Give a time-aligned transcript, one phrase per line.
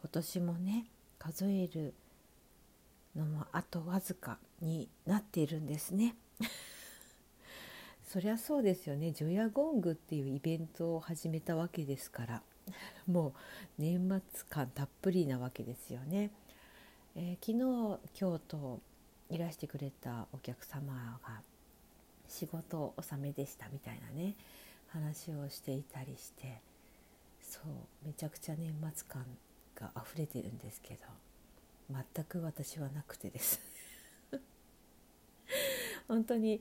[0.00, 0.86] 今年もね
[1.18, 1.94] 数える
[3.14, 6.16] のもあとわずかになっているんですね。
[8.08, 12.42] そりゃそうですよね「ジョヤゴング」っていうイベントを始めたわけですから
[13.06, 13.32] もう
[13.78, 16.30] 年末感たっぷりなわけですよね。
[17.14, 18.80] えー、昨日今日と
[19.28, 21.42] いらしてくれたお客様が
[22.28, 24.34] 仕事納めでしたみたいなね
[24.88, 26.60] 話をしていたりして
[27.40, 29.24] そうめちゃくちゃ年末感
[29.80, 31.02] が溢れてるんですけど
[32.14, 33.60] 全く私はなくてです。
[36.06, 36.60] 本当に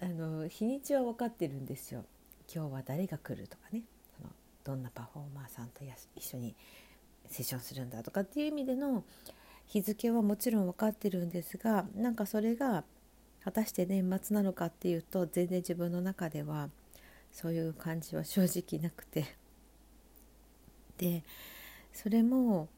[0.00, 2.04] あの日にちは分かってるんですよ。
[2.52, 3.82] 今日は誰が来るとかね。
[4.16, 4.30] その
[4.64, 5.84] どんなパフォーマーさんと
[6.16, 6.54] 一緒に
[7.28, 9.04] セッションするんだとかっていう意味での
[9.66, 12.84] 日付はもちろん分かってるんですがなんかそれが
[13.44, 16.70] 果たして年末なのかっていうと全然自分の中では
[17.30, 19.36] そういう感じは正直なくて。
[20.98, 21.22] で
[22.02, 22.68] それも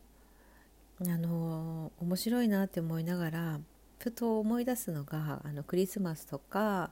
[1.00, 3.60] あの面白いなって思いながら
[4.00, 6.90] ふと思い出すのがあのクリスマスとか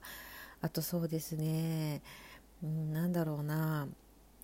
[0.63, 2.03] あとそうですね、
[2.63, 3.89] うん、なんだろうな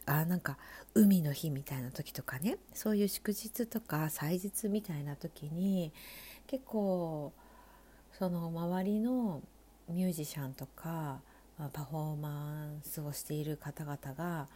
[0.04, 0.58] あなんか
[0.94, 5.92] 海の日みたいな時とかねそういう祝日とか祭日みたいな時に
[6.48, 7.32] 結構
[8.18, 9.42] その周りの
[9.88, 11.20] ミュージシャンとか
[11.72, 12.30] パフォーマ
[12.64, 14.48] ンスをしている方々が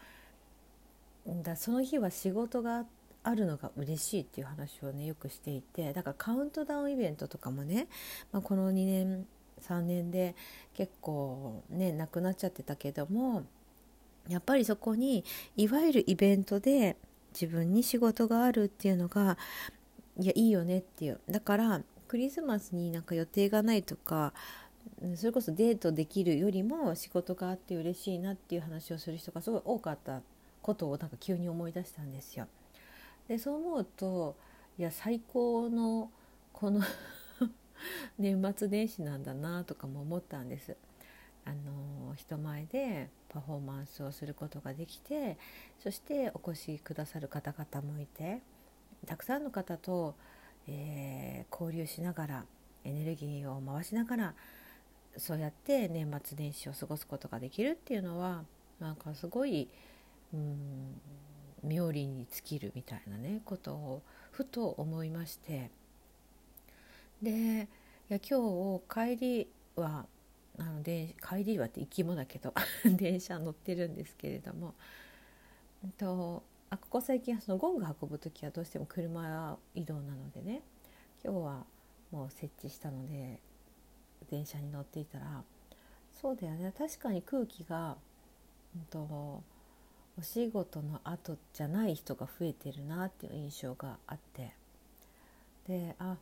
[1.44, 7.86] だその日は仕事があってあるのが嬉しいっていう話をねよくしていてだからカウントダウンイベントとかもね、
[8.32, 9.26] まあ、この2年
[9.60, 10.34] 3年で
[10.74, 13.44] 結構ねなくなっちゃってたけども
[14.28, 15.24] やっぱりそこに
[15.56, 16.96] いわゆるイベントで
[17.32, 19.36] 自分に仕事があるっていうのが
[20.18, 24.32] いやいいよねっていうだからクリスマスになんか予定がないとか
[25.14, 30.20] それこそデートできるよりも仕事があって嬉しいなっていう話をする人がすごい多かった
[30.62, 32.46] ことをなんか急に思い出したんですよ。
[33.30, 34.36] でそう思うと
[34.76, 36.10] いや最高の
[36.52, 36.80] この
[38.18, 40.76] 年末年始なんだなとかも思ったんです。
[41.44, 45.38] あの人前でパフォーマンスをすることができて
[45.78, 48.42] そしてお越しくださる方々もいて
[49.06, 50.16] たくさんの方と、
[50.66, 52.46] えー、交流しながら
[52.84, 54.34] エネルギーを回しながら
[55.16, 58.44] そうやって年末年始を過ごすことができるっていうのは
[58.80, 59.68] なんかすごい
[60.34, 61.00] うん
[61.66, 65.70] 冥利に尽きるみたいなねことをふと思いまして。
[67.22, 67.68] で
[68.08, 70.06] いや今日帰りは
[70.58, 72.52] あので帰りはって行きもだけど
[72.84, 74.74] 電車乗ってるんですけれども、
[75.84, 80.62] えっと、あここ最近そのゴング運ぶ時はどうしても車は移動なのでね。
[81.22, 81.66] 今日は
[82.10, 83.40] もう設置したので
[84.30, 85.44] 電車に乗っていたら。
[86.20, 86.72] そうだよね。
[86.76, 87.96] 確かに空気が、
[88.74, 89.42] うんと
[90.20, 94.52] お仕事の後じゃない人が増えてるなっていう印象があって。
[95.66, 96.16] であ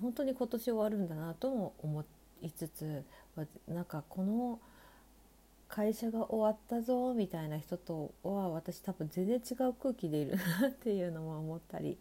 [0.00, 2.04] 本当に今年終わるんだなとも思
[2.42, 3.04] いつつ
[3.68, 4.58] なんかこの
[5.68, 11.96] 会社が終わったぞみたいな人とは私多分全然違う空気でいるなっていうのも思ったり、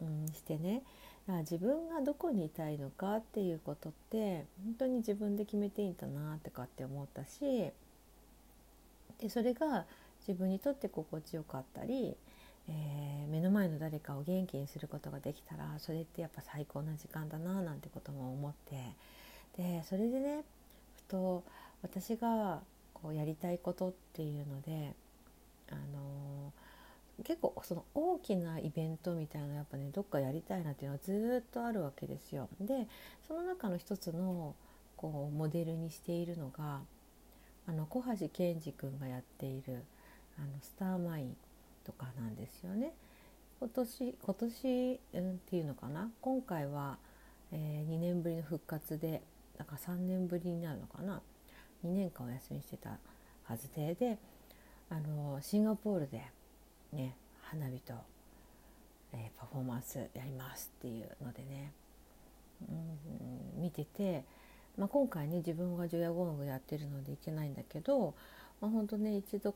[0.00, 0.82] うん、してね。
[1.26, 7.40] 自分がどこにいたいのかっていうことって本当に自分で決めていいんだなってかって思ったし
[9.18, 9.86] でそれが
[10.26, 12.16] 自分にとって心地よかったり、
[12.68, 18.94] えー、目の前の誰かを元気にすることができたらそれってやっぱ最高な時間だななんてことも思って
[19.56, 20.42] でそれでね
[20.96, 21.44] ふと
[21.82, 22.60] 私が
[22.94, 24.94] こうやりたいことっていうので、
[25.70, 32.48] あのー、結構その大きなイベントみたいなのやっぱねどっかやりたいなっていうのはずっとあるわけですよ。
[32.60, 32.86] で
[33.28, 34.54] その中の一つの
[34.96, 36.80] こうモデルにしているのが
[37.66, 39.82] あの小橋健二君がやっている
[40.38, 41.36] あのスターマイン
[41.84, 42.92] とかなんですよね。
[43.60, 46.10] 今年今年、うん、っていうのかな？
[46.20, 46.98] 今回は、
[47.52, 49.22] えー、2年ぶりの復活で
[49.56, 51.22] だから3年ぶりになるのかな
[51.84, 52.98] ？2年間お休みしてた
[53.44, 53.94] はずで。
[53.94, 54.18] で
[54.90, 56.22] あのシンガポールで、
[56.92, 57.94] ね、花火と、
[59.12, 61.72] えー、パフォーマンスやりますっていうのでね、
[62.68, 62.72] う
[63.58, 64.24] ん、見てて、
[64.76, 68.14] まあ、今回ね自分が除夜ゴングやってるのでいけないんだけど、
[68.60, 69.54] まあ、本当ね一度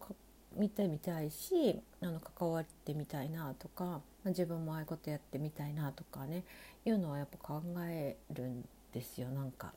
[0.57, 6.45] 見てみたいしあの関わってみたいなとか自分もああいうことやってみたいなとかね
[6.85, 9.73] いうのはやっぱ考えるんですよなんか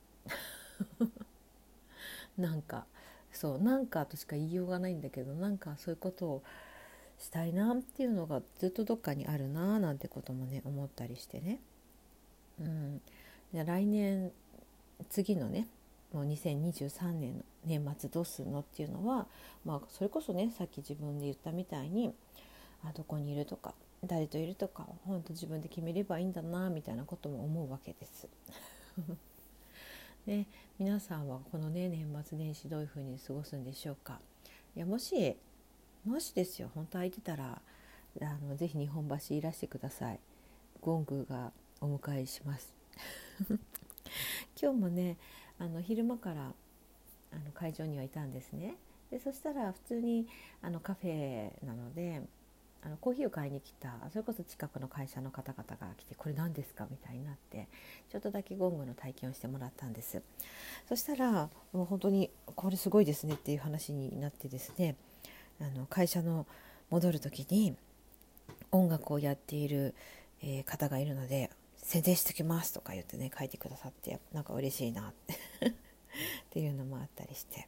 [2.38, 2.86] なんか
[3.32, 6.44] そうなんかとしか言いようがないんだけどなんかそういうことを
[7.18, 11.60] したいなっていうのがずっとどっかにあるななんてこともね思ったりしてね。
[12.60, 13.02] うん、
[13.54, 14.32] で来年
[15.10, 15.68] 次のね
[16.12, 19.28] もう2023年の年末どうするのっていうのは、
[19.66, 22.14] まあ、それこそねさっき自分で言ったみたいに
[22.84, 23.74] あどこにいるとか
[24.04, 28.28] 誰といるとか本当自分で決めればいいんだなみたいなことも思うわけです。
[30.26, 30.46] で
[30.80, 34.20] 皆さんはこのね年末年始どういうふうに過ごすんでしょうか？
[34.76, 35.38] いやもし
[36.04, 37.62] もしですよ本当空いてたら
[38.22, 40.20] あのぜひ日本橋いらしてください。
[40.82, 42.74] ゴングがお迎えします。
[44.60, 45.18] 今日もね
[45.60, 46.54] あの昼間から
[47.32, 48.76] あの会場にはいたんですね。
[49.10, 50.28] でそしたら普通に
[50.62, 52.22] あのカフェなので
[52.84, 57.68] あのコーヒーを買いに来たそれこそ近くの会社の方々が来て「これ何ですか?」みたいになって
[58.10, 60.22] ちょっとだけゴングの体験をしてもらったんです。
[60.88, 64.96] そしたらもう本当に「これすごいですね」っていう話になってですね
[65.60, 66.48] あの会社の
[66.90, 67.76] 戻る時に
[68.72, 69.94] 音楽をやっている、
[70.42, 75.36] え、方がいるので「宣伝してきます」とか言ってね書いてくださってなんか嬉しいなって。
[76.22, 77.68] っていうのもあったりして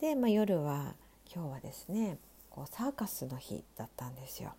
[0.00, 0.94] で、まあ、夜は
[1.32, 2.18] 今日はですね
[2.50, 4.54] こうサーカスの日だったんですよ。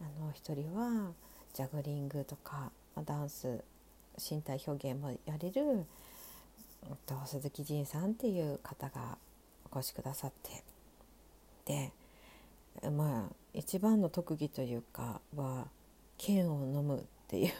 [0.00, 1.12] あの一人は
[1.52, 2.72] ジャグリングとか
[3.04, 3.62] ダンス
[4.18, 5.86] 身体表現もやれる
[7.06, 9.16] と鈴木仁さんっていう方が
[9.70, 10.32] お越しくださっ
[11.64, 11.92] て
[12.82, 15.66] でまあ一番の特技というかは
[16.18, 17.52] 剣を飲むっていう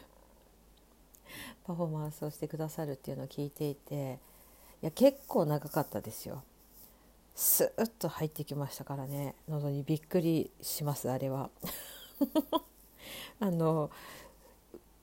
[1.64, 4.18] パフォーマンスをしてくださるっていうのを聞いていて
[4.82, 6.42] いや結構長かったですよ。
[7.36, 9.36] スーッと入ってきましたからね。
[9.48, 11.50] 喉にびっくりしますあれは。
[13.38, 13.90] あの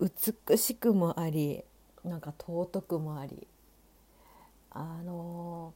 [0.02, 1.64] 美しくもあり
[2.04, 3.48] なんか尊くもあり。
[4.72, 5.74] あの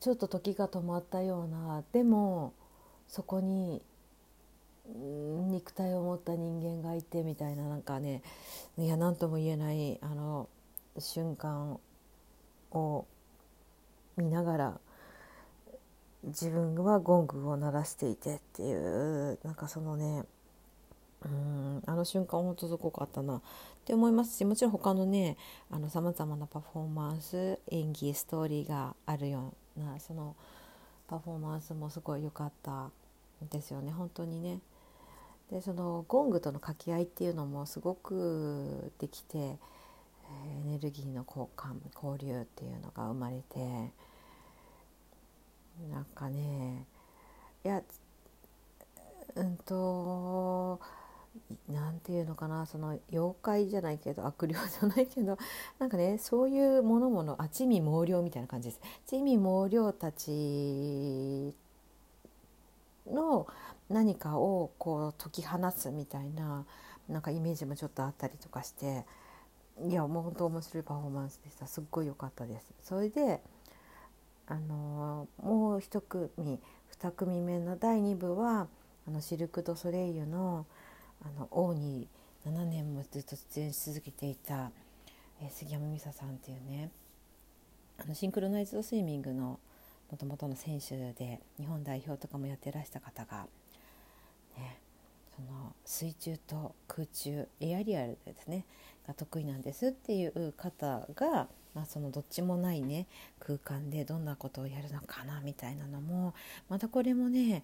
[0.00, 2.52] ちょっと時が止まったようなでも
[3.06, 3.80] そこに
[4.86, 8.22] 肉体を持った人間がいてみたいななんかね。
[8.76, 10.48] いや何とも言えないあの
[10.98, 11.78] 瞬間
[12.74, 13.06] を
[14.16, 14.80] 見ながら
[16.24, 20.24] 自分はゴングを鳴らしていてっていうなんかそのね
[21.24, 23.40] うんあの瞬間本当すごかったなっ
[23.84, 25.36] て思いますしもちろん他のね
[25.88, 30.36] さまざまなパフォーマンス演技ストーリーがあるようなその
[31.08, 32.90] パフォーマンスもすごい良かった
[33.50, 34.60] ですよね本当にね。
[35.50, 39.58] でそのゴングとの掛け合いっていうのもすごくできて
[40.64, 43.92] エネルギーの交換交流っていうのが生まれて。
[45.90, 46.86] なんかね
[47.64, 47.82] いや
[49.34, 50.80] うんと
[51.68, 55.38] なんていうのかなその妖怪じゃないけど悪霊じゃないけど
[55.78, 61.54] なんかねそういうものものあ地味猛量みたいな感じです地味猛量たち
[63.10, 63.46] の
[63.88, 66.66] 何かをこう解き放つみたいな
[67.08, 69.04] なんかイメージもちょっとあったりとかして
[69.80, 71.66] いやもう本当面白いパフォーマンスでした。
[71.66, 72.72] すっごい良かったです。
[72.82, 73.40] それで
[74.46, 76.28] あのもう一組
[77.00, 78.68] 2組目の第2部は
[79.08, 80.66] あのシルク・ド・ソレイユの
[81.24, 82.08] あの王に
[82.46, 84.72] 7年もずっと出演し続けていた、
[85.40, 86.90] えー、杉山美沙さんっていうね
[87.98, 89.60] あのシンクロナイズドスイミングの
[90.10, 93.46] もともとの選手で日本代表とかもやってらした方が、
[94.58, 94.80] ね、
[95.36, 98.64] その水中と空中エアリアルですね
[99.06, 103.06] が得意なんですっていう方がまあ、そのどっちもないね
[103.40, 106.34] 空間でどんなことをやるのかなみたいなのも
[106.68, 107.62] またこれもね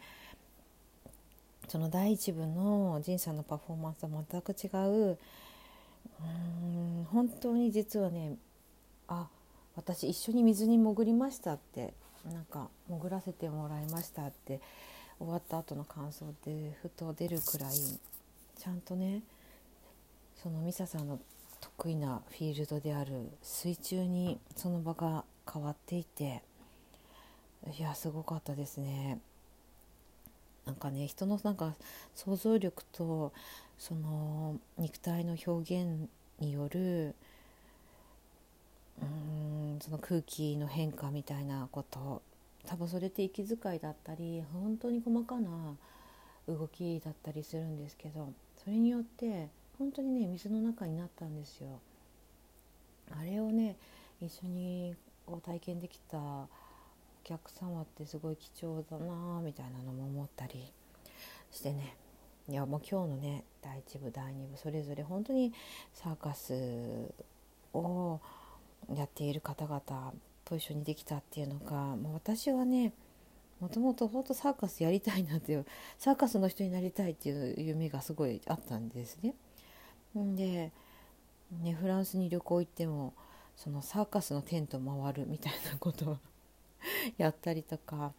[1.68, 4.68] その第一部の仁さんのパフォーマンスと全く違
[5.10, 5.18] う。
[6.20, 8.36] うん本当に実はね
[9.08, 9.28] あ
[9.76, 11.92] 私一緒に水に潜りましたって
[12.32, 14.60] なんか潜らせてもらいましたって
[15.18, 19.22] 終わった後の感想でふと出るくらいちゃんとね
[20.42, 21.18] そのミサさんの
[21.60, 26.42] 得意なフィールドである水中にその場が変わっていて
[27.76, 29.18] いやすごかったですね。
[30.64, 31.74] なんかね人のなんか
[32.14, 33.32] 想像力と
[33.78, 36.08] その肉体の表現
[36.40, 37.14] による
[39.00, 39.06] うー
[39.76, 42.22] んその空気の変化みたいなこと
[42.68, 45.48] 多分それって息遣いだったり本当に細かな
[46.46, 48.32] 動きだったりするんですけど
[48.62, 49.48] それによって
[49.78, 51.80] 本当にね水の中になったんですよ。
[53.10, 53.76] あれをね
[54.20, 54.94] 一緒に
[55.24, 56.48] こう体験できたお
[57.24, 60.70] 客様ってすごい貴重だなみたいなのも思ったり
[61.50, 61.96] してね
[62.50, 65.54] いやもう今日のね第1部第2部それぞれ本当に
[65.94, 66.52] サーカス
[67.72, 68.20] を
[68.94, 70.12] やっている方々
[70.48, 72.92] と一緒にできたっていうのがもう私はね
[73.60, 75.66] もともと本当サーカスやりたいなっていう
[75.98, 79.34] サーカスの人になりたいっていう夢がすごいあったんですね。
[80.14, 80.72] で
[81.62, 83.12] ねフランスに旅行行っても
[83.56, 86.18] そのサーカスのテント回るみたいなことを
[87.18, 88.12] やったりとか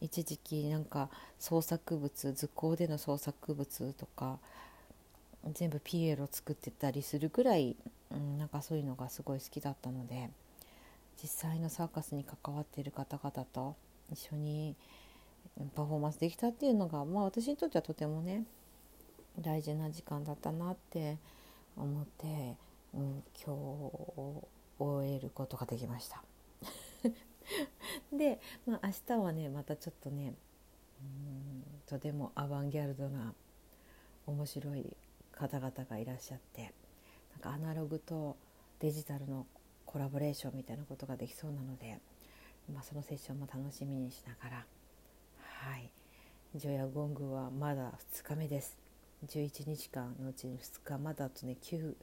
[0.00, 4.38] 一時期なんか創作物図工での創作物とか
[5.52, 7.76] 全部ピエロ作ってたりするぐらい、
[8.10, 10.30] うん、なんかそういうのがすごい好きだったので
[11.22, 13.76] 実際のサーカスに関わっている方々と
[14.12, 14.76] 一緒に
[15.74, 18.44] パフォーマンスできたっていうのが、まあ、私にとってはとてもね
[19.40, 21.18] 大事な時間だったなって
[21.76, 22.56] 思って、
[22.94, 24.46] うん、今日
[24.78, 26.22] 終えることができました。
[28.12, 30.34] で、まあ、明日はねまたちょっとね
[31.00, 33.34] うんとてもアバンギャルドな
[34.26, 34.96] 面白い
[35.32, 36.72] 方々がいらっしゃって
[37.32, 38.36] なんかアナログと
[38.80, 39.46] デジタルの
[39.86, 41.98] コラボレーションみたいなことができそうなので、
[42.72, 44.66] まあ、そのセッションも楽しみにしながら
[45.40, 45.90] はい
[46.54, 48.76] ジョヤゴングはまだ2日目です
[49.26, 51.94] 11日間のうちに2日まだあとね9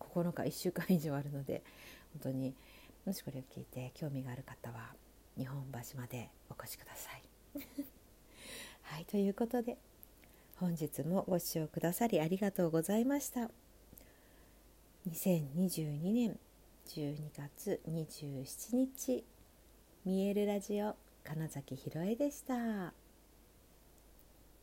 [0.00, 1.62] 9日1週間以上あるので
[2.22, 2.54] 本当に
[3.06, 4.94] もしこれを聞いて興味がある方は
[5.36, 7.22] 日本橋までお越しください。
[8.82, 9.78] はいということで
[10.56, 13.50] 本日もご視聴くださりありがとうございました。
[15.08, 16.38] 2022年
[16.88, 19.24] 12月27日
[20.04, 22.92] 見えるラジオ金崎ひろえでした。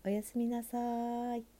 [0.05, 0.77] おやすみなさ
[1.35, 1.58] い。